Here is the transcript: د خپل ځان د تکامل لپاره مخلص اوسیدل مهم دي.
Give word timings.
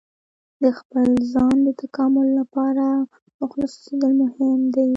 د 0.61 0.63
خپل 0.77 1.09
ځان 1.33 1.55
د 1.65 1.69
تکامل 1.81 2.27
لپاره 2.39 2.85
مخلص 3.39 3.71
اوسیدل 3.77 4.11
مهم 4.23 4.59
دي. 4.75 4.89